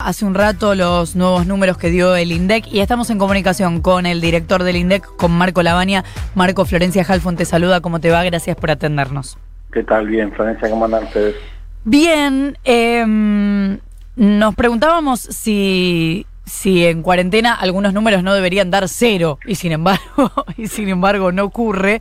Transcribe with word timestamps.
hace 0.00 0.24
un 0.24 0.34
rato 0.34 0.74
los 0.74 1.16
nuevos 1.16 1.46
números 1.46 1.76
que 1.76 1.90
dio 1.90 2.16
el 2.16 2.32
INDEC 2.32 2.66
y 2.72 2.80
estamos 2.80 3.10
en 3.10 3.18
comunicación 3.18 3.80
con 3.80 4.06
el 4.06 4.20
director 4.20 4.62
del 4.62 4.76
INDEC, 4.76 5.04
con 5.16 5.32
Marco 5.32 5.62
Lavania. 5.62 6.04
Marco 6.34 6.64
Florencia 6.64 7.04
Halfon 7.06 7.36
te 7.36 7.44
saluda, 7.44 7.80
¿cómo 7.80 8.00
te 8.00 8.10
va? 8.10 8.24
Gracias 8.24 8.56
por 8.56 8.70
atendernos. 8.70 9.38
¿Qué 9.72 9.84
tal? 9.84 10.08
Bien, 10.08 10.32
Florencia, 10.32 10.68
¿cómo 10.70 10.84
andan 10.84 11.04
ustedes? 11.04 11.36
Bien, 11.84 12.56
em, 12.64 13.78
nos 14.16 14.54
preguntábamos 14.54 15.20
si, 15.20 16.26
si 16.44 16.86
en 16.86 17.02
cuarentena 17.02 17.54
algunos 17.54 17.92
números 17.92 18.22
no 18.22 18.34
deberían 18.34 18.70
dar 18.70 18.88
cero 18.88 19.38
y 19.46 19.54
sin 19.54 19.72
embargo, 19.72 20.32
y 20.56 20.66
sin 20.66 20.88
embargo 20.88 21.32
no 21.32 21.44
ocurre. 21.44 22.00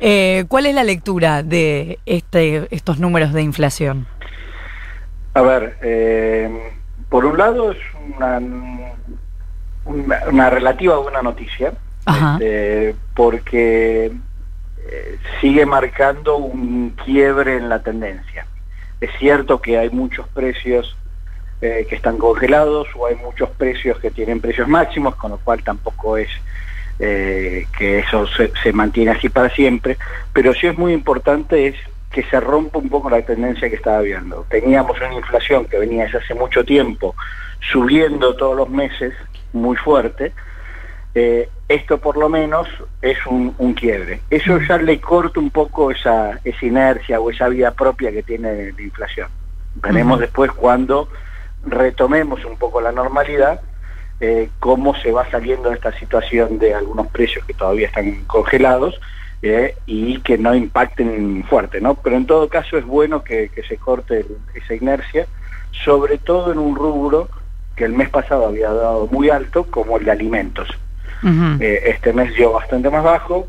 Eh, 0.00 0.44
¿Cuál 0.48 0.66
es 0.66 0.74
la 0.74 0.84
lectura 0.84 1.42
de 1.42 1.98
este, 2.06 2.68
estos 2.74 2.98
números 2.98 3.32
de 3.32 3.42
inflación? 3.42 4.06
A 5.34 5.42
ver, 5.42 5.76
eh, 5.82 6.48
por 7.14 7.26
un 7.26 7.38
lado 7.38 7.70
es 7.70 7.78
una, 8.16 8.42
una, 9.84 10.50
relativa 10.50 10.96
buena 10.96 11.22
noticia, 11.22 11.72
este, 12.08 12.96
porque 13.14 14.06
eh, 14.06 15.18
sigue 15.40 15.64
marcando 15.64 16.38
un 16.38 16.90
quiebre 17.04 17.56
en 17.56 17.68
la 17.68 17.84
tendencia. 17.84 18.48
Es 19.00 19.10
cierto 19.20 19.60
que 19.60 19.78
hay 19.78 19.90
muchos 19.90 20.26
precios 20.26 20.96
eh, 21.60 21.86
que 21.88 21.94
están 21.94 22.18
congelados 22.18 22.88
o 22.96 23.06
hay 23.06 23.14
muchos 23.14 23.48
precios 23.50 23.96
que 24.00 24.10
tienen 24.10 24.40
precios 24.40 24.66
máximos, 24.66 25.14
con 25.14 25.30
lo 25.30 25.38
cual 25.38 25.62
tampoco 25.62 26.16
es 26.16 26.30
eh, 26.98 27.68
que 27.78 28.00
eso 28.00 28.26
se, 28.26 28.50
se, 28.60 28.72
mantiene 28.72 29.12
así 29.12 29.28
para 29.28 29.50
siempre, 29.50 29.98
pero 30.32 30.52
sí 30.52 30.66
es 30.66 30.76
muy 30.76 30.92
importante 30.92 31.68
es 31.68 31.76
que 32.14 32.22
se 32.22 32.38
rompa 32.38 32.78
un 32.78 32.88
poco 32.88 33.10
la 33.10 33.20
tendencia 33.22 33.68
que 33.68 33.74
estaba 33.74 34.00
viendo. 34.00 34.46
Teníamos 34.48 34.96
una 34.98 35.14
inflación 35.14 35.64
que 35.64 35.78
venía 35.78 36.04
desde 36.04 36.18
hace 36.18 36.34
mucho 36.34 36.64
tiempo 36.64 37.16
subiendo 37.72 38.36
todos 38.36 38.56
los 38.56 38.70
meses 38.70 39.12
muy 39.52 39.76
fuerte. 39.76 40.32
Eh, 41.16 41.48
esto 41.68 41.98
por 41.98 42.16
lo 42.16 42.28
menos 42.28 42.68
es 43.02 43.18
un, 43.26 43.50
quiebre. 43.74 44.20
Eso 44.30 44.60
ya 44.60 44.78
le 44.78 45.00
corta 45.00 45.40
un 45.40 45.50
poco 45.50 45.90
esa, 45.90 46.38
esa 46.44 46.64
inercia 46.64 47.18
o 47.20 47.30
esa 47.30 47.48
vida 47.48 47.72
propia 47.72 48.12
que 48.12 48.22
tiene 48.22 48.70
la 48.70 48.82
inflación. 48.82 49.28
Veremos 49.74 50.20
después 50.20 50.52
cuando 50.52 51.08
retomemos 51.66 52.44
un 52.44 52.56
poco 52.56 52.80
la 52.80 52.92
normalidad, 52.92 53.60
eh, 54.20 54.50
cómo 54.60 54.94
se 55.00 55.10
va 55.10 55.28
saliendo 55.32 55.70
de 55.70 55.74
esta 55.74 55.92
situación 55.98 56.60
de 56.60 56.74
algunos 56.74 57.08
precios 57.08 57.44
que 57.44 57.54
todavía 57.54 57.88
están 57.88 58.24
congelados 58.26 59.00
eh, 59.46 59.76
y 59.84 60.20
que 60.20 60.38
no 60.38 60.54
impacten 60.54 61.44
fuerte, 61.44 61.78
¿no? 61.78 61.96
Pero 61.96 62.16
en 62.16 62.24
todo 62.24 62.48
caso 62.48 62.78
es 62.78 62.86
bueno 62.86 63.22
que, 63.22 63.50
se 63.68 63.76
corte 63.76 64.24
esa 64.54 64.74
inercia, 64.74 65.26
sobre 65.84 66.16
todo 66.16 66.50
en 66.50 66.58
un 66.58 66.74
rubro 66.74 67.28
que 67.76 67.84
el 67.84 67.92
mes 67.92 68.08
pasado 68.08 68.46
había 68.46 68.72
dado 68.72 69.06
muy 69.08 69.28
alto, 69.28 69.64
como 69.64 69.98
el 69.98 70.06
de 70.06 70.12
alimentos. 70.12 70.68
Eh, 71.60 71.82
este 71.88 72.14
mes 72.14 72.34
dio 72.34 72.52
bastante 72.52 72.88
más 72.88 73.04
bajo, 73.04 73.46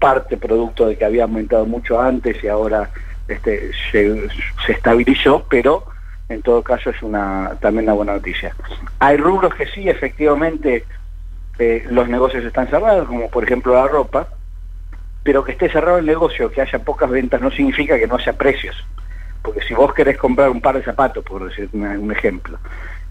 parte 0.00 0.36
producto 0.36 0.88
de 0.88 0.98
que 0.98 1.04
había 1.04 1.22
aumentado 1.22 1.66
mucho 1.66 2.00
antes 2.00 2.42
y 2.42 2.48
ahora 2.48 2.90
este, 3.28 3.70
se, 3.92 4.28
estabilizó, 4.66 5.46
pero 5.48 5.84
en 6.28 6.42
todo 6.42 6.64
caso 6.64 6.90
es 6.90 7.00
una 7.00 7.52
también 7.60 7.84
una 7.84 7.92
buena 7.92 8.12
noticia. 8.14 8.56
Hay 8.98 9.16
rubros 9.18 9.54
que 9.54 9.66
sí, 9.66 9.88
efectivamente, 9.88 10.84
eh, 11.60 11.86
los 11.90 12.08
negocios 12.08 12.44
están 12.44 12.66
cerrados, 12.66 13.06
como 13.06 13.30
por 13.30 13.44
ejemplo 13.44 13.74
la 13.74 13.86
ropa, 13.86 14.26
pero 15.22 15.44
que 15.44 15.52
esté 15.52 15.68
cerrado 15.70 15.98
el 15.98 16.06
negocio, 16.06 16.50
que 16.50 16.60
haya 16.60 16.78
pocas 16.78 17.10
ventas, 17.10 17.40
no 17.40 17.50
significa 17.50 17.98
que 17.98 18.06
no 18.06 18.16
haya 18.16 18.32
precios. 18.32 18.76
Porque 19.42 19.62
si 19.62 19.74
vos 19.74 19.94
querés 19.94 20.18
comprar 20.18 20.50
un 20.50 20.60
par 20.60 20.76
de 20.76 20.82
zapatos, 20.82 21.24
por 21.24 21.48
decir 21.48 21.68
un 21.72 22.12
ejemplo, 22.12 22.58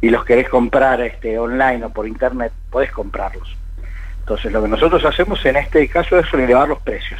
y 0.02 0.10
los 0.10 0.24
querés 0.26 0.50
comprar 0.50 1.02
este, 1.02 1.40
online 1.40 1.86
o 1.86 1.90
por 1.90 2.08
internet, 2.08 2.52
podés 2.70 2.92
comprarlos. 2.92 3.56
Entonces 4.20 4.52
lo 4.52 4.62
que 4.62 4.68
nosotros 4.68 5.04
hacemos 5.06 5.44
en 5.46 5.56
este 5.56 5.88
caso 5.88 6.20
es 6.20 6.32
elevar 6.34 6.68
los 6.68 6.80
precios. 6.80 7.20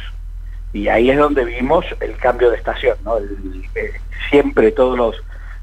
Y 0.72 0.88
ahí 0.88 1.10
es 1.10 1.18
donde 1.18 1.44
vimos 1.44 1.86
el 2.00 2.16
cambio 2.16 2.50
de 2.50 2.58
estación. 2.58 2.96
¿no? 3.04 3.16
Eh, 3.18 3.92
siempre 4.30 4.72
todos 4.72 4.96
los, 4.96 5.16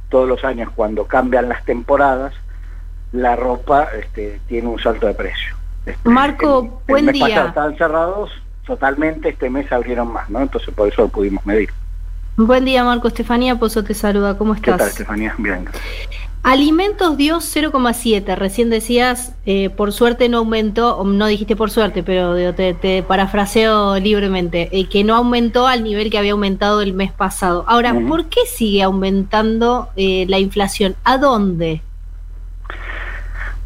todos 0.09 0.27
los 0.27 0.43
años 0.43 0.69
cuando 0.75 1.05
cambian 1.05 1.47
las 1.47 1.63
temporadas, 1.63 2.33
la 3.11 3.35
ropa 3.35 3.89
este, 3.97 4.41
tiene 4.47 4.67
un 4.67 4.79
salto 4.79 5.07
de 5.07 5.13
precio. 5.13 5.55
Este, 5.85 6.09
Marco, 6.09 6.81
buen 6.87 7.11
día. 7.11 7.45
estaban 7.45 7.77
cerrados, 7.77 8.31
totalmente, 8.65 9.29
este 9.29 9.49
mes 9.49 9.71
abrieron 9.71 10.11
más, 10.11 10.29
¿no? 10.29 10.41
Entonces 10.41 10.73
por 10.73 10.87
eso 10.87 11.03
lo 11.03 11.07
pudimos 11.09 11.45
medir. 11.45 11.69
Buen 12.37 12.65
día, 12.65 12.83
Marco. 12.83 13.07
Estefanía 13.07 13.57
Pozo 13.57 13.83
te 13.83 13.93
saluda. 13.93 14.37
¿Cómo 14.37 14.53
estás? 14.53 14.73
¿Qué 14.73 14.77
tal, 14.77 14.87
Estefanía? 14.89 15.35
Bien. 15.37 15.65
Alimentos 16.43 17.17
dio 17.17 17.37
0,7. 17.37 18.35
Recién 18.35 18.69
decías, 18.69 19.33
eh, 19.47 19.71
por 19.71 19.93
suerte 19.93 20.29
no 20.29 20.39
aumentó, 20.39 21.03
no 21.03 21.25
dijiste 21.25 21.55
por 21.55 21.71
suerte, 21.71 22.03
pero 22.03 22.53
te, 22.53 23.03
parafraseo 23.07 23.97
libremente, 23.97 24.69
eh, 24.71 24.87
que 24.87 25.03
no 25.03 25.15
aumentó 25.15 25.65
al 25.65 25.83
nivel 25.83 26.11
que 26.11 26.19
había 26.19 26.33
aumentado 26.33 26.81
el 26.81 26.93
mes 26.93 27.11
pasado. 27.11 27.63
Ahora, 27.67 27.95
¿por 28.07 28.25
qué 28.25 28.41
sigue 28.45 28.83
aumentando 28.83 29.89
eh, 29.95 30.25
la 30.27 30.37
inflación? 30.37 30.95
¿A 31.03 31.17
dónde? 31.17 31.81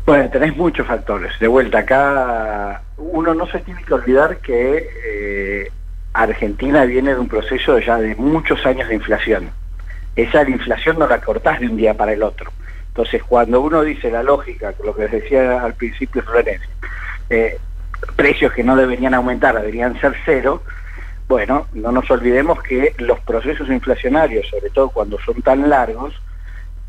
Bueno, 0.10 0.28
tenés 0.32 0.58
muchos 0.58 0.88
factores. 0.88 1.38
De 1.40 1.48
vuelta 1.48 1.78
acá, 1.78 2.82
uno 2.98 3.36
no 3.36 3.46
se 3.46 3.60
tiene 3.60 3.84
que 3.84 3.94
olvidar 3.94 4.38
que 4.38 4.90
eh, 5.06 5.72
Argentina 6.14 6.84
viene 6.86 7.14
de 7.14 7.20
un 7.20 7.28
proceso 7.28 7.78
ya 7.78 8.00
de 8.00 8.16
muchos 8.16 8.66
años 8.66 8.90
de 8.90 8.96
inflación. 8.96 9.52
Esa 10.16 10.42
inflación 10.50 10.98
no 10.98 11.08
la 11.08 11.22
cortás 11.22 11.60
de 11.60 11.68
un 11.68 11.78
día 11.78 11.94
para 11.94 12.14
el 12.14 12.24
otro. 12.24 12.52
Entonces, 12.88 13.22
cuando 13.22 13.62
uno 13.62 13.84
dice 13.84 14.10
la 14.10 14.24
lógica, 14.24 14.74
lo 14.84 14.96
que 14.96 15.08
decía 15.10 15.62
al 15.62 15.76
principio 15.76 16.24
Florencia, 16.24 16.72
eh, 17.30 17.60
precios 18.16 18.52
que 18.54 18.64
no 18.64 18.76
deberían 18.76 19.14
aumentar, 19.14 19.54
deberían 19.54 20.02
ser 20.02 20.16
cero, 20.26 20.64
bueno, 21.28 21.68
no 21.74 21.92
nos 21.92 22.10
olvidemos 22.10 22.64
que 22.64 22.96
los 22.98 23.20
procesos 23.20 23.70
inflacionarios, 23.70 24.48
sobre 24.48 24.72
todo 24.72 24.90
cuando 24.90 25.20
son 25.20 25.40
tan 25.44 25.70
largos, 25.70 26.20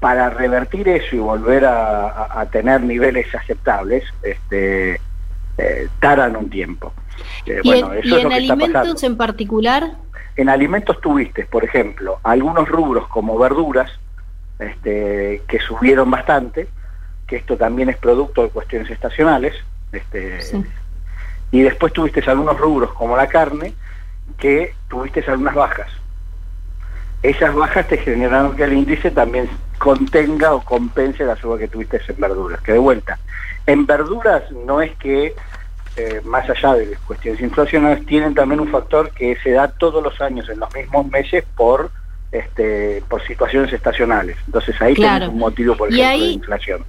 para 0.01 0.31
revertir 0.31 0.89
eso 0.89 1.15
y 1.15 1.19
volver 1.19 1.67
a, 1.67 2.47
tener 2.51 2.81
niveles 2.81 3.33
aceptables, 3.35 4.03
este, 4.23 4.99
eh, 5.59 5.89
tardan 6.01 6.37
un 6.37 6.49
tiempo. 6.49 6.93
Eh, 7.45 7.61
¿Y, 7.63 7.73
en, 8.15 8.33
alimentos 8.33 9.03
en 9.03 9.17
particular? 9.19 9.93
En 10.37 10.49
alimentos 10.49 10.99
tuviste, 11.03 11.45
por 11.45 11.65
ejemplo, 11.65 12.19
algunos 12.23 12.67
rubros 12.67 13.07
como 13.09 13.39
verduras, 13.39 13.91
este, 14.59 15.43
que 15.47 15.61
subieron 15.61 16.11
bastante, 16.11 16.69
que 17.27 17.37
esto 17.37 17.59
también 17.59 17.91
es 17.91 17.99
producto 17.99 18.43
de 18.43 18.49
cuestiones 18.49 18.91
estacionales, 18.91 19.55
este, 19.93 20.39
y 21.53 21.61
después 21.61 21.93
tuviste 21.93 22.23
algunos 22.31 22.59
rubros 22.59 22.93
como 22.95 23.19
la 23.19 23.27
carne, 23.27 23.75
que 24.39 24.75
tuviste 24.89 25.23
algunas 25.29 25.55
bajas. 25.55 25.91
Esas 27.23 27.55
bajas 27.55 27.87
te 27.87 27.99
generaron 27.99 28.57
que 28.57 28.65
el 28.65 28.73
índice 28.73 29.11
también 29.11 29.51
contenga 29.81 30.53
o 30.53 30.63
compense 30.63 31.25
la 31.25 31.37
suba 31.37 31.59
que 31.59 31.67
tuviste 31.67 31.99
en 32.07 32.21
verduras. 32.21 32.61
Que 32.61 32.73
de 32.73 32.79
vuelta, 32.79 33.19
en 33.67 33.87
verduras 33.87 34.43
no 34.67 34.83
es 34.83 34.95
que, 34.97 35.35
eh, 35.97 36.21
más 36.25 36.49
allá 36.51 36.75
de 36.75 36.87
las 36.87 37.01
cuestiones 37.01 37.41
inflacionarias, 37.41 38.05
tienen 38.05 38.35
también 38.35 38.61
un 38.61 38.69
factor 38.69 39.11
que 39.11 39.37
se 39.43 39.53
da 39.53 39.69
todos 39.69 40.05
los 40.05 40.21
años 40.21 40.49
en 40.51 40.61
los 40.61 40.73
mismos 40.75 41.07
meses 41.07 41.45
por 41.57 41.91
este, 42.31 43.03
por 43.09 43.27
situaciones 43.27 43.73
estacionales. 43.73 44.37
Entonces 44.45 44.81
ahí 44.83 44.95
claro. 44.95 45.31
un 45.31 45.39
motivo, 45.39 45.75
por 45.75 45.89
ejemplo, 45.89 46.27
de 46.27 46.33
inflación. 46.33 46.85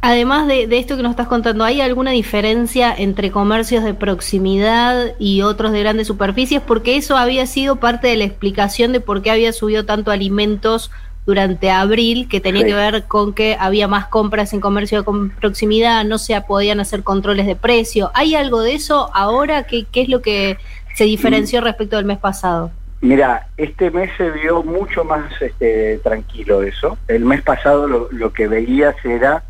Además 0.00 0.46
de, 0.46 0.68
esto 0.72 0.96
que 0.96 1.02
nos 1.02 1.10
estás 1.10 1.28
contando, 1.28 1.64
¿hay 1.64 1.80
alguna 1.80 2.10
diferencia 2.10 2.94
entre 2.96 3.30
comercios 3.30 3.82
de 3.84 3.94
proximidad 3.94 5.14
y 5.18 5.42
otros 5.42 5.72
de 5.72 5.80
grandes 5.80 6.08
superficies? 6.08 6.62
Porque 6.62 6.96
eso 6.96 7.16
había 7.16 7.46
sido 7.46 7.76
parte 7.76 8.08
de 8.08 8.16
la 8.16 8.24
explicación 8.24 8.92
de 8.92 9.00
por 9.00 9.22
qué 9.22 9.30
había 9.30 9.52
subido 9.52 9.84
tanto 9.84 10.10
alimentos 10.10 10.90
durante 11.28 11.70
abril, 11.70 12.26
que 12.26 12.40
tenía 12.40 12.64
que 12.64 12.72
ver 12.72 13.04
con 13.04 13.34
que 13.34 13.54
había 13.60 13.86
más 13.86 14.06
compras 14.06 14.54
en 14.54 14.60
comercio 14.60 15.02
de 15.02 15.30
proximidad, 15.38 16.02
no 16.06 16.16
se 16.16 16.40
podían 16.40 16.80
hacer 16.80 17.02
controles 17.02 17.44
de 17.44 17.54
precio. 17.54 18.10
¿Hay 18.14 18.34
algo 18.34 18.62
de 18.62 18.72
eso 18.72 19.10
ahora? 19.12 19.64
¿Qué, 19.64 19.84
qué 19.92 20.00
es 20.00 20.08
lo 20.08 20.22
que 20.22 20.56
se 20.94 21.04
diferenció 21.04 21.60
respecto 21.60 21.96
del 21.96 22.06
mes 22.06 22.16
pasado? 22.16 22.70
Mira, 23.02 23.46
este 23.58 23.90
mes 23.90 24.10
se 24.16 24.30
vio 24.30 24.62
mucho 24.62 25.04
más 25.04 25.30
este, 25.42 25.98
tranquilo 25.98 26.62
eso. 26.62 26.96
El 27.08 27.26
mes 27.26 27.42
pasado 27.42 27.86
lo, 27.86 28.08
lo 28.10 28.32
que 28.32 28.48
veías 28.48 28.96
era, 29.04 29.44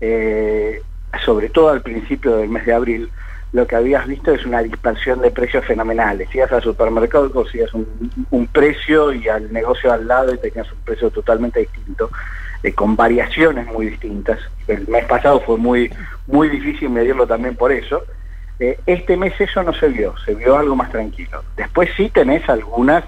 eh, 0.00 0.82
sobre 1.24 1.48
todo 1.48 1.68
al 1.68 1.82
principio 1.82 2.38
del 2.38 2.48
mes 2.48 2.66
de 2.66 2.74
abril, 2.74 3.08
lo 3.52 3.66
que 3.66 3.76
habías 3.76 4.06
visto 4.06 4.32
es 4.32 4.46
una 4.46 4.62
dispersión 4.62 5.20
de 5.20 5.30
precios 5.30 5.64
fenomenales. 5.64 6.32
ibas 6.34 6.52
al 6.52 6.62
supermercado 6.62 7.30
conseguías 7.32 7.72
un, 7.74 7.86
un, 8.30 8.46
precio 8.46 9.12
y 9.12 9.28
al 9.28 9.52
negocio 9.52 9.92
al 9.92 10.06
lado 10.06 10.32
y 10.32 10.38
tenías 10.38 10.70
un 10.70 10.78
precio 10.84 11.10
totalmente 11.10 11.60
distinto, 11.60 12.10
eh, 12.62 12.72
con 12.72 12.94
variaciones 12.94 13.66
muy 13.66 13.86
distintas. 13.86 14.38
El 14.68 14.86
mes 14.86 15.04
pasado 15.06 15.40
fue 15.40 15.56
muy, 15.56 15.90
muy 16.28 16.48
difícil 16.48 16.90
medirlo 16.90 17.26
también 17.26 17.56
por 17.56 17.72
eso. 17.72 18.04
Eh, 18.60 18.78
este 18.86 19.16
mes 19.16 19.32
eso 19.40 19.62
no 19.62 19.72
se 19.72 19.88
vio, 19.88 20.14
se 20.24 20.34
vio 20.34 20.56
algo 20.56 20.76
más 20.76 20.90
tranquilo. 20.90 21.42
Después 21.56 21.90
sí 21.96 22.08
tenés 22.10 22.48
algunas 22.48 23.04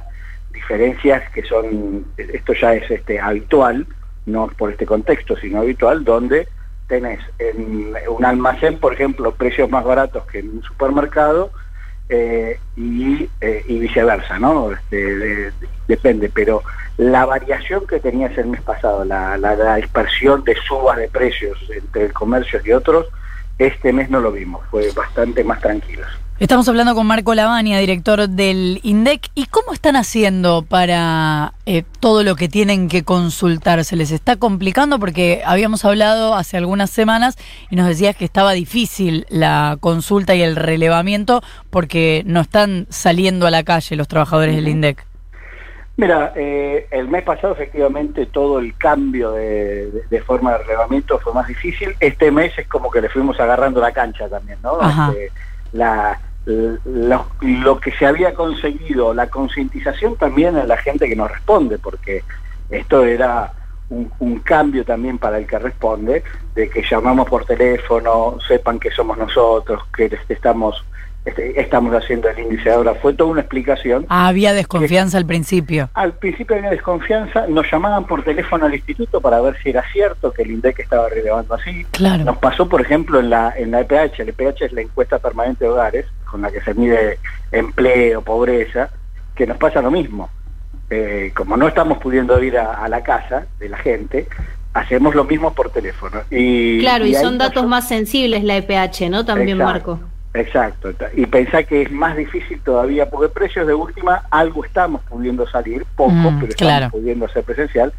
diferencias 0.52 1.30
que 1.30 1.42
son, 1.44 2.06
esto 2.16 2.52
ya 2.54 2.74
es 2.74 2.90
este, 2.90 3.20
habitual, 3.20 3.86
no 4.26 4.48
por 4.48 4.70
este 4.70 4.86
contexto, 4.86 5.36
sino 5.36 5.60
habitual, 5.60 6.04
donde 6.04 6.48
tenés 6.88 7.20
en 7.38 7.94
un 8.08 8.24
almacén, 8.24 8.78
por 8.78 8.92
ejemplo, 8.92 9.32
precios 9.32 9.70
más 9.70 9.84
baratos 9.84 10.26
que 10.26 10.40
en 10.40 10.50
un 10.50 10.62
supermercado 10.62 11.50
eh, 12.08 12.58
y, 12.76 13.28
eh, 13.40 13.64
y, 13.66 13.78
viceversa, 13.78 14.38
¿no? 14.38 14.72
Este, 14.72 15.52
depende, 15.88 16.30
pero 16.32 16.62
la 16.98 17.24
variación 17.24 17.86
que 17.86 18.00
tenías 18.00 18.36
el 18.36 18.48
mes 18.48 18.60
pasado, 18.60 19.04
la, 19.04 19.38
la, 19.38 19.76
dispersión 19.76 20.44
de 20.44 20.54
subas 20.56 20.98
de 20.98 21.08
precios 21.08 21.58
entre 21.74 22.10
comercios 22.10 22.66
y 22.66 22.72
otros, 22.72 23.06
este 23.58 23.92
mes 23.92 24.10
no 24.10 24.20
lo 24.20 24.32
vimos, 24.32 24.62
fue 24.70 24.90
bastante 24.92 25.42
más 25.44 25.60
tranquilo. 25.60 26.06
Estamos 26.42 26.68
hablando 26.68 26.96
con 26.96 27.06
Marco 27.06 27.36
Lavania, 27.36 27.78
director 27.78 28.28
del 28.28 28.80
INDEC. 28.82 29.30
¿Y 29.36 29.46
cómo 29.46 29.72
están 29.72 29.94
haciendo 29.94 30.62
para 30.68 31.52
eh, 31.66 31.84
todo 32.00 32.24
lo 32.24 32.34
que 32.34 32.48
tienen 32.48 32.88
que 32.88 33.04
consultar? 33.04 33.84
¿Se 33.84 33.94
les 33.94 34.10
está 34.10 34.34
complicando? 34.34 34.98
Porque 34.98 35.42
habíamos 35.46 35.84
hablado 35.84 36.34
hace 36.34 36.56
algunas 36.56 36.90
semanas 36.90 37.38
y 37.70 37.76
nos 37.76 37.86
decías 37.86 38.16
que 38.16 38.24
estaba 38.24 38.54
difícil 38.54 39.24
la 39.28 39.76
consulta 39.78 40.34
y 40.34 40.42
el 40.42 40.56
relevamiento 40.56 41.42
porque 41.70 42.24
no 42.26 42.40
están 42.40 42.88
saliendo 42.90 43.46
a 43.46 43.52
la 43.52 43.62
calle 43.62 43.94
los 43.94 44.08
trabajadores 44.08 44.56
del 44.56 44.66
INDEC. 44.66 45.06
Mira, 45.96 46.32
eh, 46.34 46.88
el 46.90 47.06
mes 47.06 47.22
pasado 47.22 47.52
efectivamente 47.52 48.26
todo 48.26 48.58
el 48.58 48.76
cambio 48.76 49.30
de, 49.30 49.92
forma 50.26 50.54
de 50.54 50.64
relevamiento 50.64 51.20
fue 51.20 51.32
más 51.34 51.46
difícil. 51.46 51.94
Este 52.00 52.32
mes 52.32 52.52
es 52.58 52.66
como 52.66 52.90
que 52.90 53.00
le 53.00 53.08
fuimos 53.08 53.38
agarrando 53.38 53.80
la 53.80 53.92
cancha 53.92 54.28
también, 54.28 54.58
¿no? 54.60 54.80
Este, 54.80 55.30
la, 55.70 56.18
lo, 56.44 57.80
que 57.80 57.92
se 57.92 58.06
había 58.06 58.34
conseguido, 58.34 59.14
la 59.14 59.28
concientización 59.28 60.16
también 60.16 60.56
a 60.56 60.64
la 60.64 60.76
gente 60.76 61.08
que 61.08 61.16
nos 61.16 61.30
responde, 61.30 61.78
porque 61.78 62.22
esto 62.70 63.04
era 63.04 63.52
un, 63.90 64.38
cambio 64.40 64.84
también 64.84 65.18
para 65.18 65.38
el 65.38 65.46
que 65.46 65.58
responde, 65.58 66.24
de 66.54 66.68
que 66.68 66.82
llamamos 66.82 67.28
por 67.28 67.44
teléfono, 67.44 68.38
sepan 68.46 68.78
que 68.78 68.90
somos 68.90 69.18
nosotros, 69.18 69.82
que 69.94 70.10
estamos 70.28 70.84
este, 71.24 71.60
estamos 71.60 71.94
haciendo 71.94 72.28
el 72.28 72.38
índice 72.38 72.70
ahora. 72.70 72.94
Fue 72.94 73.14
toda 73.14 73.30
una 73.30 73.42
explicación. 73.42 74.06
Ah, 74.08 74.26
había 74.26 74.52
desconfianza 74.52 75.18
al 75.18 75.26
principio. 75.26 75.88
Al 75.94 76.14
principio 76.14 76.56
había 76.56 76.70
desconfianza, 76.70 77.46
nos 77.46 77.70
llamaban 77.70 78.06
por 78.06 78.24
teléfono 78.24 78.66
al 78.66 78.74
instituto 78.74 79.20
para 79.20 79.40
ver 79.40 79.56
si 79.62 79.70
era 79.70 79.84
cierto 79.92 80.32
que 80.32 80.42
el 80.42 80.50
INDEC 80.50 80.80
estaba 80.80 81.08
relevando 81.08 81.54
así. 81.54 81.84
Claro. 81.92 82.24
Nos 82.24 82.38
pasó, 82.38 82.68
por 82.68 82.80
ejemplo, 82.80 83.20
en 83.20 83.30
la, 83.30 83.54
en 83.56 83.70
la 83.70 83.82
EPH, 83.82 84.20
el 84.20 84.30
EPH 84.30 84.62
es 84.62 84.72
la 84.72 84.80
encuesta 84.80 85.20
permanente 85.20 85.64
de 85.64 85.70
hogares, 85.70 86.06
con 86.32 86.40
la 86.40 86.50
que 86.50 86.62
se 86.62 86.72
mide 86.72 87.18
empleo, 87.52 88.22
pobreza, 88.22 88.88
que 89.36 89.46
nos 89.46 89.58
pasa 89.58 89.82
lo 89.82 89.90
mismo. 89.90 90.30
Eh, 90.88 91.30
como 91.36 91.58
no 91.58 91.68
estamos 91.68 91.98
pudiendo 91.98 92.42
ir 92.42 92.58
a, 92.58 92.88
la 92.88 93.02
casa 93.02 93.46
de 93.60 93.68
la 93.68 93.76
gente, 93.76 94.26
hacemos 94.72 95.14
lo 95.14 95.24
mismo 95.24 95.52
por 95.52 95.70
teléfono. 95.70 96.22
Y, 96.30 96.80
claro, 96.80 97.04
y, 97.04 97.14
son 97.14 97.36
datos 97.36 97.66
más 97.66 97.86
sensibles 97.86 98.44
la 98.44 98.56
EPH, 98.56 99.10
¿no? 99.10 99.26
También, 99.26 99.58
Marco. 99.58 100.00
Exacto, 100.34 100.90
y 101.14 101.26
pensá 101.26 101.62
que 101.64 101.82
es 101.82 101.92
más 101.92 102.16
difícil 102.16 102.58
todavía, 102.60 103.10
porque 103.10 103.28
precios 103.28 103.66
de 103.66 103.74
última 103.74 104.22
algo 104.30 104.64
estamos 104.64 105.02
pudiendo 105.02 105.46
salir, 105.46 105.84
poco, 105.94 106.12
mm, 106.12 106.40
pero 106.40 106.50
estamos 106.50 106.92
pudiendo 106.92 107.26
hacer 107.26 107.44
presencial. 107.44 107.92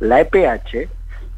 La 0.00 0.22
EPH, 0.22 0.88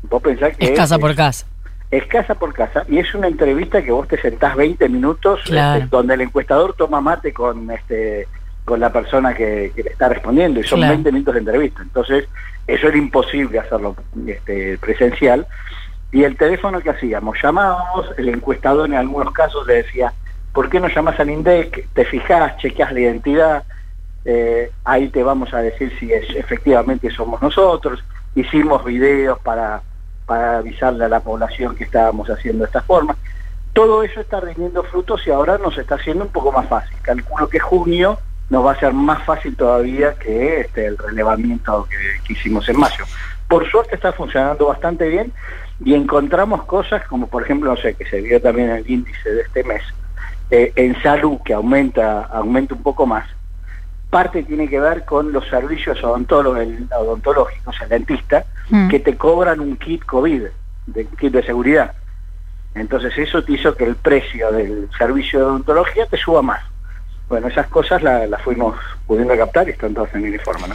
vos 0.09 0.23
pensás 0.23 0.57
que... 0.57 0.67
Es 0.67 0.71
casa 0.71 1.01
por 1.01 1.17
casa. 1.17 1.45
Es 1.91 2.06
casa 2.06 2.35
por 2.35 2.53
casa, 2.53 2.85
y 2.88 2.99
es 2.99 3.15
una 3.15 3.29
entrevista 3.29 3.83
que 3.83 3.93
vos 3.93 4.09
te 4.09 4.21
sentás 4.21 4.56
20 4.56 4.88
minutos, 4.88 5.41
este, 5.47 5.87
donde 5.88 6.15
el 6.15 6.23
encuestador 6.23 6.75
toma 6.75 7.00
mate 7.00 7.33
con 7.33 7.71
este 7.71 8.27
con 8.65 8.81
la 8.81 8.93
persona 8.93 9.33
que, 9.33 9.73
le 9.77 9.91
está 9.91 10.09
respondiendo, 10.09 10.59
y 10.59 10.65
son 10.65 10.81
20 10.81 11.12
minutos 11.12 11.35
de 11.35 11.41
entrevista. 11.41 11.83
Entonces, 11.83 12.29
eso 12.67 12.88
era 12.88 12.99
imposible 12.99 13.61
hacerlo 13.61 13.94
este, 14.27 14.77
presencial. 14.79 15.47
Y 16.11 16.25
el 16.25 16.37
teléfono 16.37 16.81
que 16.81 16.91
hacíamos, 16.91 17.37
llamábamos, 17.41 18.06
el 18.19 18.29
encuestador 18.29 18.88
en 18.88 18.97
algunos 18.97 19.33
casos 19.33 19.65
le 19.69 19.75
decía, 19.85 20.12
¿por 20.53 20.69
qué 20.69 20.81
no 20.81 20.88
llamas 20.88 21.21
al 21.21 21.31
INDEC? 21.31 21.88
Te 21.94 22.05
fijas, 22.05 22.56
chequeas 22.59 22.93
la 22.93 23.00
identidad, 23.00 23.65
eh, 24.25 24.73
ahí 24.85 25.09
te 25.11 25.23
vamos 25.23 25.55
a 25.55 25.59
decir 25.59 25.93
si 26.00 26.12
es, 26.12 26.29
efectivamente 26.35 27.11
somos 27.11 27.41
nosotros. 27.41 28.03
Hicimos 28.35 28.85
videos 28.85 29.38
para, 29.38 29.81
para 30.26 30.58
avisarle 30.58 31.05
a 31.05 31.08
la 31.08 31.20
población 31.20 31.76
que 31.76 31.84
estábamos 31.84 32.28
haciendo 32.28 32.64
esta 32.64 32.82
forma. 32.82 33.17
Todo 33.73 34.02
eso 34.02 34.20
está 34.20 34.40
rindiendo 34.40 34.82
frutos 34.84 35.26
y 35.26 35.31
ahora 35.31 35.58
nos 35.58 35.78
está 35.78 35.94
haciendo 35.94 36.25
un 36.25 36.31
poco 36.31 36.50
más 36.52 36.69
fácil. 36.69 36.96
Calculo 37.02 37.49
que 37.49 37.61
junio 37.61 38.19
nos 38.49 38.64
va 38.64 38.73
a 38.73 38.78
ser 38.78 38.93
más 38.93 39.23
fácil 39.25 39.56
todavía 39.56 40.14
que 40.14 40.61
este, 40.61 40.87
el 40.87 40.99
relevamiento 40.99 41.87
que, 41.88 42.32
hicimos 42.32 42.69
en 42.69 42.78
mayo. 42.78 43.05
Por 43.49 43.69
suerte 43.70 43.94
está 43.94 44.12
funcionando 44.12 44.67
bastante 44.67 45.08
bien 45.08 45.32
y 45.84 45.94
encontramos 45.94 46.64
cosas 46.64 47.06
como 47.06 47.28
por 47.28 47.43
ejemplo, 47.43 47.70
no 47.70 47.76
sé, 47.76 47.94
que 47.94 48.06
se 48.06 48.20
vio 48.20 48.40
también 48.40 48.70
el 48.70 48.90
índice 48.90 49.31
de 49.31 49.43
este 49.43 49.64
mes, 49.64 49.82
eh, 50.50 50.73
en 50.76 51.00
salud, 51.02 51.38
que 51.44 51.52
aumenta, 51.52 52.23
aumenta 52.23 52.75
un 52.75 52.82
poco 52.82 53.05
más, 53.05 53.28
parte 54.11 54.43
tiene 54.44 54.69
que 54.69 54.81
ver 54.81 55.05
con 55.05 55.32
los 55.32 55.46
servicios 55.49 56.02
odontológicos, 56.02 57.76
el 57.82 57.88
dentista, 57.88 58.44
mm. 58.71 58.89
que 58.89 59.01
te 59.01 59.17
cobran 59.17 59.61
un 59.61 59.77
kit 59.77 60.05
COVID, 60.05 60.43
de 60.87 61.07
kit 61.19 61.33
de 61.33 61.43
seguridad. 61.43 61.95
Entonces 62.75 63.17
eso 63.17 63.43
te 63.43 63.53
hizo 63.53 63.75
que 63.75 63.85
el 63.85 63.97
precio 63.97 64.53
del 64.53 64.89
servicio 64.99 65.39
de 65.39 65.45
odontología 65.47 66.07
te 66.07 66.17
suba 66.17 66.43
más. 66.43 66.61
Bueno, 67.29 67.49
esas 67.49 67.67
cosas 67.69 68.03
las 68.03 68.41
fuimos 68.43 68.77
pudiendo 69.07 69.37
captar 69.37 69.67
y 69.69 69.73
están 69.73 69.95
todas 69.95 70.15
en 70.15 70.27
el 70.27 70.35
informe, 70.35 70.69
¿no? 70.69 70.75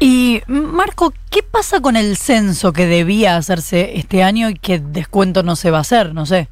Y 0.00 0.42
Marco, 0.46 1.12
¿qué 1.30 1.42
pasa 1.42 1.80
con 1.80 1.96
el 1.96 2.16
censo 2.16 2.72
que 2.72 2.86
debía 2.86 3.36
hacerse 3.36 3.96
este 3.98 4.22
año 4.22 4.48
y 4.48 4.54
que 4.54 4.78
descuento 4.78 5.42
no 5.42 5.56
se 5.56 5.72
va 5.72 5.78
a 5.78 5.80
hacer? 5.80 6.14
No 6.14 6.24
sé. 6.24 6.48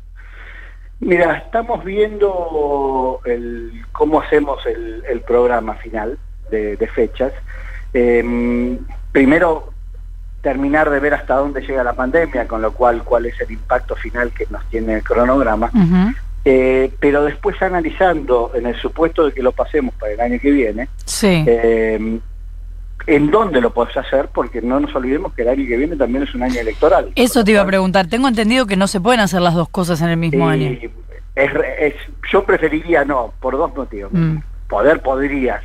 Mira, 0.98 1.36
estamos 1.36 1.84
viendo 1.84 3.20
el, 3.24 3.84
cómo 3.92 4.20
hacemos 4.20 4.58
el, 4.66 5.20
programa 5.20 5.74
final 5.74 6.18
de, 6.50 6.90
fechas. 6.92 7.32
Em, 7.92 8.78
primero, 9.12 9.72
terminar 10.46 10.88
de 10.90 11.00
ver 11.00 11.12
hasta 11.12 11.34
dónde 11.34 11.60
llega 11.60 11.82
la 11.82 11.94
pandemia, 11.94 12.46
con 12.46 12.62
lo 12.62 12.70
cual 12.70 13.02
cuál 13.02 13.26
es 13.26 13.34
el 13.40 13.50
impacto 13.50 13.96
final 13.96 14.30
que 14.30 14.46
nos 14.48 14.64
tiene 14.66 14.94
el 14.94 15.02
cronograma. 15.02 15.72
Eh, 16.44 16.92
pero 17.00 17.24
después 17.24 17.60
analizando, 17.60 18.52
en 18.54 18.66
el 18.66 18.76
supuesto 18.76 19.26
de 19.26 19.32
que 19.32 19.42
lo 19.42 19.50
pasemos 19.50 19.92
para 19.96 20.12
el 20.12 20.20
año 20.20 20.38
que 20.40 20.52
viene, 20.52 20.88
sí. 21.04 21.42
Em, 21.48 22.20
en 23.08 23.30
dónde 23.32 23.60
lo 23.60 23.74
podés 23.74 23.96
hacer, 23.96 24.28
porque 24.32 24.62
no 24.62 24.78
nos 24.78 24.94
olvidemos 24.94 25.34
que 25.34 25.42
el 25.42 25.48
año 25.48 25.66
que 25.66 25.76
viene 25.76 25.96
también 25.96 26.22
es 26.22 26.32
un 26.32 26.44
año 26.44 26.60
electoral. 26.60 27.10
Eso 27.16 27.42
te 27.42 27.50
iba 27.50 27.62
a 27.62 27.66
preguntar. 27.66 28.06
Tengo 28.06 28.28
entendido 28.28 28.66
que 28.66 28.76
no 28.76 28.86
se 28.86 29.00
pueden 29.00 29.18
hacer 29.18 29.40
las 29.40 29.54
dos 29.54 29.68
cosas 29.68 30.00
en 30.00 30.10
el 30.10 30.16
mismo 30.16 30.48
año. 30.48 30.78
Es, 31.34 31.94
yo 32.32 32.44
preferiría 32.44 33.04
no, 33.04 33.32
por 33.40 33.56
dos 33.56 33.74
motivos. 33.74 34.12
Mm. 34.12 34.36
Poder 34.68 35.00
podría, 35.00 35.60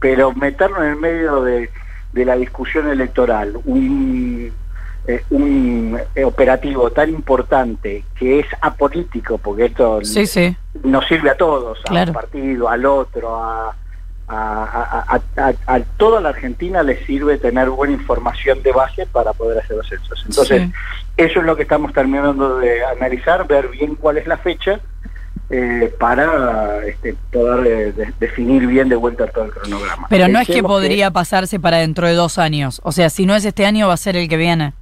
pero 0.00 0.32
meterlo 0.32 0.82
en 0.82 0.90
el 0.90 0.96
medio 0.96 1.42
de, 1.42 1.70
la 2.12 2.36
discusión 2.36 2.88
electoral, 2.88 3.58
un, 3.64 4.52
eh, 5.06 5.24
un 5.30 5.98
eh, 6.14 6.24
operativo 6.24 6.90
tan 6.90 7.10
importante 7.10 8.04
que 8.18 8.40
es 8.40 8.46
apolítico, 8.60 9.38
porque 9.38 9.66
esto 9.66 10.00
nos 10.84 11.06
sirve 11.06 11.30
a 11.30 11.36
todos, 11.36 11.78
al 11.88 12.12
partido, 12.12 12.68
al 12.68 12.84
otro, 12.84 13.36
a 13.36 13.74
a, 14.28 15.80
toda 15.96 16.20
la 16.20 16.30
Argentina 16.30 16.82
le 16.82 17.04
sirve 17.04 17.38
tener 17.38 17.70
buena 17.70 17.94
información 17.94 18.62
de 18.62 18.72
base 18.72 19.06
para 19.06 19.32
poder 19.32 19.58
hacer 19.58 19.76
los 19.76 19.88
censos. 19.88 20.24
Entonces, 20.26 20.70
eso 21.16 21.40
es 21.40 21.46
lo 21.46 21.56
que 21.56 21.62
estamos 21.62 21.92
terminando 21.92 22.58
de 22.58 22.84
analizar, 22.84 23.46
ver 23.46 23.68
bien 23.68 23.94
cuál 23.94 24.18
es 24.18 24.26
la 24.26 24.38
fecha 24.38 24.80
eh, 25.52 25.94
para 25.98 26.84
este, 26.86 27.14
poder 27.30 27.94
eh, 27.98 28.12
definir 28.18 28.66
bien 28.66 28.88
de 28.88 28.96
vuelta 28.96 29.26
todo 29.26 29.44
el 29.44 29.50
cronograma. 29.50 30.06
Pero 30.08 30.26
no 30.28 30.40
es 30.40 30.48
que 30.48 30.62
podría 30.62 31.10
pasarse 31.10 31.60
para 31.60 31.76
dentro 31.76 32.06
de 32.06 32.14
dos 32.14 32.38
años, 32.38 32.80
o 32.84 32.90
sea, 32.90 33.10
si 33.10 33.26
no 33.26 33.36
es 33.36 33.44
este 33.44 33.66
año 33.66 33.86
va 33.86 33.94
a 33.94 33.98
ser 33.98 34.16
el 34.16 34.28
que 34.28 34.38
viene. 34.38 34.72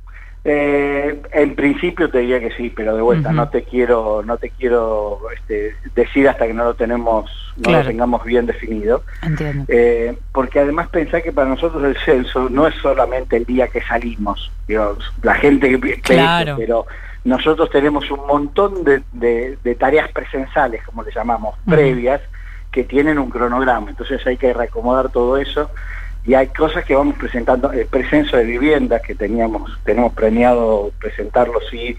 Eh, 0.43 1.21
en 1.33 1.55
principio 1.55 2.09
te 2.09 2.19
diría 2.19 2.41
que 2.41 2.51
sí, 2.53 2.73
pero 2.75 2.97
de 2.97 3.03
vuelta 3.03 3.31
no 3.31 3.51
te 3.51 3.63
quiero 3.63 4.23
no 4.25 4.39
te 4.39 4.49
quiero 4.49 5.21
este, 5.35 5.77
decir 5.95 6.27
hasta 6.31 6.47
que 6.47 6.55
no 6.55 6.65
lo 6.65 6.73
tenemos 6.73 7.31
no 7.57 7.73
lo 7.73 7.85
tengamos 7.85 8.25
bien 8.25 8.47
definido. 8.47 9.03
Eh, 9.69 10.17
porque 10.33 10.61
además 10.61 10.89
pensá 10.89 11.21
que 11.21 11.33
para 11.33 11.49
nosotros 11.49 11.85
el 11.85 11.97
censo 11.99 12.49
no 12.49 12.67
es 12.67 12.75
solamente 12.77 13.37
el 13.37 13.45
día 13.45 13.69
que 13.69 13.83
salimos, 13.83 14.51
la 15.23 15.35
gente 15.35 15.79
que 15.79 16.01
claro. 16.01 16.57
pero 16.57 16.87
nosotros 17.25 17.69
tenemos 17.71 18.11
un 18.11 18.27
montón 18.27 18.83
de, 18.83 19.59
tareas 19.79 20.11
presenciales, 20.11 20.83
como 20.85 21.03
le 21.03 21.13
llamamos, 21.13 21.55
previas, 21.67 22.23
que 22.73 22.85
tienen 22.85 23.19
un 23.19 23.31
cronograma. 23.31 23.91
Entonces 23.91 24.27
hay 24.27 24.37
que 24.39 24.55
reacomodar 24.55 25.11
todo 25.11 25.37
eso 25.37 25.71
y 26.31 26.35
hay 26.37 26.47
cosas 26.47 26.85
que 26.85 26.95
vamos 26.95 27.17
presentando, 27.17 27.73
el 27.73 27.87
presencio 27.87 28.39
de 28.39 28.45
viviendas 28.45 29.03
que 29.03 29.17
teníamos, 29.17 29.77
tenemos 29.83 30.13
premiado 30.13 30.93
presentarlo 31.01 31.59
sí 31.69 31.97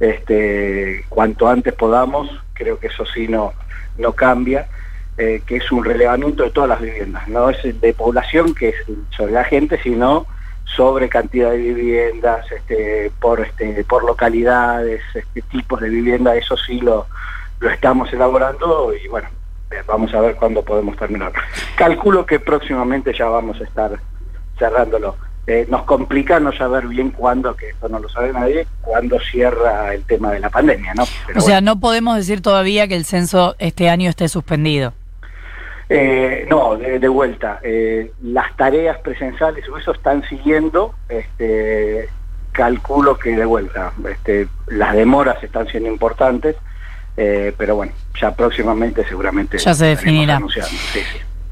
este, 0.00 1.04
cuanto 1.10 1.46
antes 1.46 1.74
podamos, 1.74 2.30
creo 2.54 2.78
que 2.78 2.86
eso 2.86 3.04
sí 3.04 3.28
no, 3.28 3.52
no 3.98 4.14
cambia, 4.14 4.68
eh, 5.18 5.42
que 5.44 5.56
es 5.56 5.70
un 5.70 5.84
relevamiento 5.84 6.44
de 6.44 6.50
todas 6.50 6.70
las 6.70 6.80
viviendas, 6.80 7.28
no 7.28 7.50
es 7.50 7.78
de 7.78 7.92
población 7.92 8.54
que 8.54 8.70
es 8.70 8.76
sobre 9.14 9.32
la 9.32 9.44
gente, 9.44 9.78
sino 9.82 10.24
sobre 10.64 11.10
cantidad 11.10 11.50
de 11.50 11.58
viviendas, 11.58 12.50
este, 12.50 13.12
por, 13.20 13.38
este, 13.40 13.84
por 13.84 14.02
localidades, 14.02 15.02
este, 15.12 15.42
tipos 15.42 15.78
de 15.82 15.90
vivienda, 15.90 16.34
eso 16.36 16.56
sí 16.56 16.80
lo, 16.80 17.06
lo 17.60 17.68
estamos 17.68 18.10
elaborando 18.14 18.94
y 18.94 19.06
bueno, 19.08 19.28
eh, 19.28 19.37
vamos 19.86 20.12
a 20.14 20.20
ver 20.20 20.36
cuándo 20.36 20.62
podemos 20.62 20.96
terminar. 20.96 21.32
Calculo 21.76 22.24
que 22.26 22.40
próximamente 22.40 23.12
ya 23.12 23.26
vamos 23.26 23.60
a 23.60 23.64
estar 23.64 23.92
cerrándolo. 24.58 25.16
Eh, 25.46 25.66
nos 25.70 25.84
complica 25.84 26.38
no 26.40 26.52
saber 26.52 26.86
bien 26.88 27.10
cuándo, 27.10 27.56
que 27.56 27.70
esto 27.70 27.88
no 27.88 27.98
lo 27.98 28.08
sabe 28.10 28.34
nadie, 28.34 28.66
cuándo 28.82 29.18
cierra 29.18 29.94
el 29.94 30.04
tema 30.04 30.30
de 30.32 30.40
la 30.40 30.50
pandemia, 30.50 30.92
¿no? 30.92 31.04
o 31.34 31.40
sea, 31.40 31.62
no 31.62 31.80
podemos 31.80 32.16
decir 32.16 32.42
todavía 32.42 32.86
que 32.86 32.94
el 32.94 33.06
censo 33.06 33.56
este 33.58 33.88
año 33.88 34.10
esté 34.10 34.28
suspendido. 34.28 34.92
Eh, 35.88 36.46
no, 36.50 36.76
de, 36.76 37.08
vuelta. 37.08 37.60
Eh, 37.62 38.12
las 38.22 38.54
tareas 38.56 38.98
presenciales, 38.98 39.64
eso 39.80 39.92
están 39.92 40.22
siguiendo. 40.28 40.94
Este, 41.08 42.10
calculo 42.52 43.18
que 43.18 43.34
de 43.34 43.44
vuelta. 43.44 43.92
Este, 44.10 44.48
las 44.66 44.94
demoras 44.94 45.42
están 45.42 45.66
siendo 45.68 45.88
importantes, 45.88 46.56
eh, 47.18 47.52
pero 47.58 47.76
bueno, 47.76 47.92
ya 48.20 48.34
próximamente 48.34 49.04
seguramente 49.06 49.58
ya 49.58 49.74
se 49.74 49.86
definirá. 49.86 50.40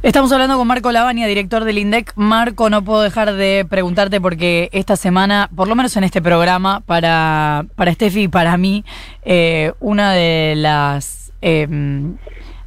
Estamos 0.02 0.30
hablando 0.30 0.56
con 0.56 0.68
Marco 0.68 0.92
Lavania, 0.92 1.26
director 1.26 1.64
del 1.64 1.78
INDEC. 1.78 2.12
Marco, 2.14 2.70
no 2.70 2.85
puedo 2.85 3.02
dejar 3.02 3.35
de 3.35 3.66
preguntarte 3.68 4.20
porque 4.20 4.68
esta 4.73 4.94
semana, 4.94 5.50
por 5.56 5.66
lo 5.66 5.75
menos 5.75 5.96
en 5.96 6.04
este 6.04 6.23
programa, 6.23 6.80
para, 6.87 7.66
para 7.75 7.92
Steffi 7.92 8.23
y 8.23 8.28
para 8.28 8.56
mí, 8.56 8.85
una 9.80 10.12
de 10.12 10.54
las 10.56 11.32
em, 11.40 12.16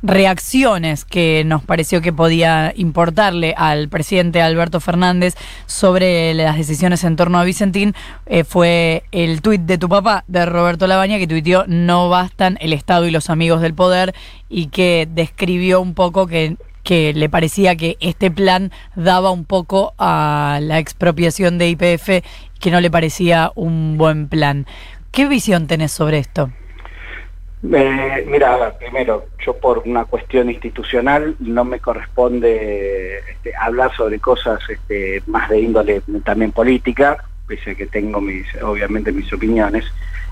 reacciones 0.02 1.06
que 1.06 1.44
nos 1.46 1.64
pareció 1.64 2.02
que 2.02 2.14
podía 2.14 2.74
importarle 2.76 3.54
al 3.58 3.90
presidente 3.90 4.42
Alberto 4.42 4.80
Fernández 4.80 5.36
sobre 5.66 6.34
las 6.34 6.58
decisiones 6.58 7.04
en 7.04 7.16
torno 7.16 7.40
a 7.40 7.44
Vicentín 7.44 7.94
eh, 8.26 8.44
fue 8.44 9.04
el 9.12 9.42
tuit 9.42 9.62
de 9.62 9.78
tu 9.78 9.90
papá, 9.90 10.24
de 10.28 10.46
Roberto 10.46 10.88
Labaña, 10.88 11.18
que 11.18 11.28
tuiteó 11.28 11.66
no 11.68 12.10
bastan 12.10 12.58
el 12.62 12.74
Estado 12.74 13.08
y 13.08 13.12
los 13.12 13.30
amigos 13.30 13.62
del 13.62 13.74
poder 13.74 14.14
y 14.50 14.68
que 14.68 15.08
describió 15.12 15.82
un 15.82 15.94
poco 15.94 16.28
que 16.28 16.58
que 16.84 17.14
le 17.14 17.30
parecía 17.30 17.76
que 17.76 17.98
este 18.00 18.32
plan 18.32 18.72
daba 18.96 19.30
un 19.30 19.46
poco 19.46 19.94
a 20.00 20.60
la 20.62 20.80
expropiación 20.80 21.58
de 21.60 21.70
IPF, 21.70 22.26
que 22.60 22.72
no 22.72 22.82
le 22.82 22.90
parecía 22.90 23.52
un 23.54 23.98
buen 23.98 24.28
plan. 24.28 24.66
¿Qué 25.12 25.28
visión 25.28 25.68
tenés 25.68 25.92
sobre 25.92 26.18
esto? 26.18 26.52
Eh, 27.62 28.26
mira, 28.26 28.74
primero, 28.80 29.26
yo 29.46 29.54
por 29.58 29.80
una 29.80 30.06
cuestión 30.06 30.50
institucional 30.50 31.36
no 31.40 31.66
me 31.66 31.80
corresponde 31.80 33.20
este, 33.20 33.52
hablar 33.60 33.94
sobre 33.96 34.20
cosas 34.20 34.60
este, 34.70 35.22
más 35.28 35.50
de 35.50 35.60
índole 35.60 36.02
también 36.24 36.54
política, 36.54 37.18
pese 37.48 37.72
a 37.72 37.76
que 37.76 37.88
tengo 37.88 38.22
mis, 38.22 38.48
obviamente 38.64 39.12
mis 39.12 39.32
opiniones, 39.34 39.84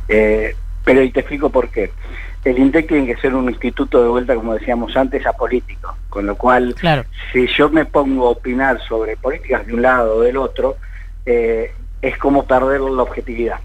eh, 0.07 0.55
pero 0.85 1.03
y 1.03 1.11
te 1.11 1.19
explico 1.19 1.49
por 1.49 1.69
qué. 1.69 1.91
El 2.45 2.59
INTEC 2.59 2.87
tiene 2.87 3.07
que 3.07 3.19
ser 3.19 3.35
un 3.35 3.49
instituto 3.49 4.01
de 4.01 4.07
vuelta, 4.07 4.33
como 4.33 4.53
decíamos 4.53 4.95
antes, 4.95 5.25
apolítico, 5.25 5.97
con 6.07 6.25
lo 6.25 6.37
cual, 6.37 6.75
si 7.33 7.45
yo 7.47 7.69
me 7.69 7.83
pongo 7.83 8.27
a 8.27 8.31
opinar 8.31 8.79
sobre 8.87 9.17
políticas 9.17 9.67
de 9.67 9.73
un 9.73 9.81
lado 9.81 10.15
o 10.15 10.21
del 10.21 10.37
otro, 10.37 10.77
eh, 11.25 11.73
es 12.01 12.17
como 12.17 12.45
perder 12.45 12.79
la 12.79 13.03
objetividad. 13.03 13.59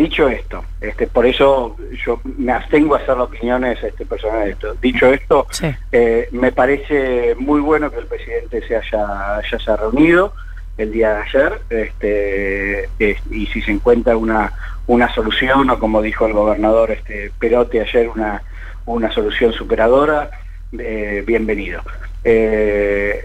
Dicho 0.00 0.30
esto, 0.30 0.64
este, 0.80 1.06
por 1.08 1.26
eso 1.26 1.76
yo 2.06 2.22
me 2.38 2.52
abstengo 2.52 2.94
a 2.94 3.00
hacer 3.00 3.18
opiniones 3.18 3.84
este, 3.84 4.06
personales 4.06 4.46
de 4.46 4.52
esto. 4.52 4.74
Dicho 4.80 5.12
esto, 5.12 5.46
eh, 5.92 6.26
me 6.32 6.52
parece 6.52 7.34
muy 7.38 7.60
bueno 7.60 7.90
que 7.90 7.98
el 7.98 8.06
presidente 8.06 8.66
se 8.66 8.76
haya, 8.76 9.36
haya 9.36 9.76
reunido 9.76 10.32
el 10.78 10.90
día 10.90 11.12
de 11.12 11.20
ayer 11.20 11.60
este, 11.68 12.88
y 13.30 13.46
si 13.48 13.60
se 13.60 13.72
encuentra 13.72 14.16
una, 14.16 14.54
una 14.86 15.12
solución 15.12 15.68
o 15.68 15.78
como 15.78 16.00
dijo 16.00 16.26
el 16.26 16.32
gobernador 16.32 16.92
este, 16.92 17.30
Perote 17.38 17.82
ayer, 17.82 18.08
una, 18.08 18.42
una 18.86 19.12
solución 19.12 19.52
superadora, 19.52 20.30
eh, 20.78 21.22
bienvenido. 21.26 21.82
Eh, 22.24 23.22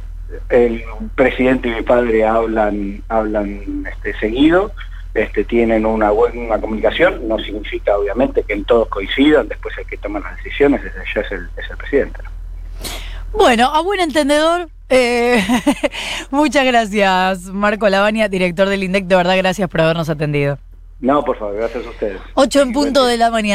el 0.49 0.83
presidente 1.15 1.69
y 1.69 1.75
mi 1.75 1.83
padre 1.83 2.25
hablan, 2.25 3.01
hablan 3.07 3.85
este, 3.89 4.13
seguido 4.19 4.73
este, 5.15 5.45
tienen 5.45 5.85
una 5.85 6.11
buena 6.11 6.59
comunicación, 6.59 7.27
no 7.27 7.39
significa 7.39 7.97
obviamente 7.97 8.43
que 8.43 8.53
en 8.53 8.65
todos 8.65 8.89
coincidan, 8.89 9.47
después 9.47 9.73
el 9.77 9.87
que 9.87 9.97
toma 9.97 10.19
las 10.19 10.35
decisiones 10.37 10.83
ese 10.83 10.97
ya 11.15 11.21
es 11.21 11.31
el, 11.31 11.49
es 11.57 11.69
el 11.71 11.77
presidente. 11.77 12.19
Bueno, 13.31 13.73
a 13.73 13.81
buen 13.81 14.01
entendedor, 14.01 14.69
eh, 14.89 15.41
muchas 16.31 16.65
gracias 16.65 17.45
Marco 17.45 17.87
Lavania, 17.87 18.27
director 18.27 18.67
del 18.67 18.83
INDEC, 18.83 19.05
de 19.05 19.15
verdad 19.15 19.37
gracias 19.37 19.69
por 19.69 19.81
habernos 19.81 20.09
atendido. 20.09 20.59
No, 20.99 21.23
por 21.23 21.37
favor, 21.37 21.55
gracias 21.55 21.85
a 21.85 21.89
ustedes. 21.89 22.21
Ocho 22.33 22.61
en 22.61 22.73
punto 22.73 23.05
de 23.05 23.17
la 23.17 23.29
mañana. 23.29 23.53